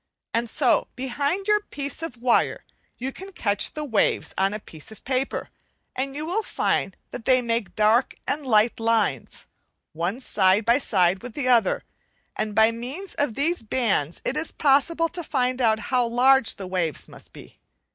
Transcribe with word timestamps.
And 0.33 0.49
so 0.49 0.87
behind 0.95 1.47
your 1.47 1.59
piece 1.59 2.01
of 2.01 2.17
wire 2.17 2.65
you 2.97 3.11
can 3.11 3.31
catch 3.31 3.73
the 3.73 3.83
waves 3.83 4.33
on 4.35 4.51
a 4.51 4.59
piece 4.59 4.91
of 4.91 5.03
paper, 5.03 5.51
and 5.95 6.15
you 6.15 6.25
will 6.25 6.41
find 6.41 6.97
they 7.11 7.39
make 7.43 7.75
dark 7.75 8.15
and 8.27 8.43
light 8.43 8.79
lines 8.79 9.45
one 9.93 10.19
side 10.19 10.65
by 10.65 10.79
side 10.79 11.21
with 11.21 11.35
the 11.35 11.47
other, 11.47 11.83
and 12.35 12.55
by 12.55 12.71
means 12.71 13.13
of 13.13 13.35
these 13.35 13.61
bands 13.61 14.23
it 14.25 14.35
is 14.35 14.51
possible 14.51 15.07
to 15.09 15.21
find 15.21 15.61
out 15.61 15.77
how 15.93 16.07
large 16.07 16.55
the 16.55 16.65
waves 16.65 17.07
must 17.07 17.31
be. 17.31 17.59